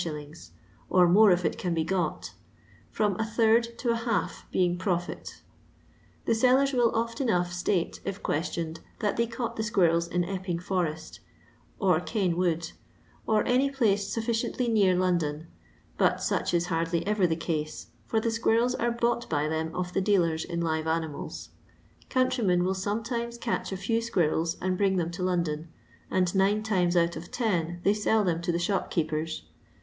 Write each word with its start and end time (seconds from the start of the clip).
or 0.89 1.07
more 1.07 1.29
if 1.29 1.45
it 1.45 1.59
can 1.59 1.75
be 1.75 1.83
got," 1.83 2.33
from 2.89 3.15
a 3.19 3.23
third 3.23 3.77
to 3.77 3.91
a 3.91 3.95
half 3.95 4.47
being 4.51 4.75
profit 4.75 5.43
The 6.25 6.33
sellers 6.33 6.73
will 6.73 6.89
oft 6.95 7.21
enough 7.21 7.53
state, 7.53 7.99
if 8.03 8.23
questioned, 8.23 8.79
that 8.97 9.15
they 9.15 9.27
caught 9.27 9.57
the 9.57 9.63
squirrels 9.63 10.07
in 10.07 10.23
Bpping 10.23 10.59
Forest, 10.59 11.19
or 11.77 11.99
Caen 11.99 12.35
Wood, 12.35 12.71
or 13.27 13.45
any 13.45 13.69
place 13.69 14.07
sufficiently 14.07 14.67
near 14.67 14.95
London, 14.95 15.45
but*such 15.99 16.51
is 16.55 16.65
hardly 16.65 17.05
ever 17.05 17.27
the 17.27 17.35
case, 17.35 17.89
for 18.07 18.19
the 18.19 18.31
squirrels 18.31 18.73
are 18.73 18.89
bought 18.89 19.29
by 19.29 19.47
them 19.47 19.69
of 19.75 19.93
the 19.93 20.01
dealers 20.01 20.43
in 20.43 20.61
live 20.61 20.87
animals. 20.87 21.49
Countrymen 22.09 22.63
will 22.63 22.73
sometimes 22.73 23.37
catch 23.37 23.71
a 23.71 23.77
few 23.77 24.01
squirrels 24.01 24.57
and 24.63 24.79
bring 24.79 24.95
them 24.97 25.11
to 25.11 25.21
London, 25.21 25.67
and 26.09 26.33
nine 26.33 26.63
times 26.63 26.97
out 26.97 27.15
of 27.15 27.29
ten 27.29 27.81
they 27.83 27.93
sell 27.93 28.23
them 28.23 28.41
to 28.41 28.51
the 28.51 28.57
shop> 28.57 28.89
keepers. 28.89 29.43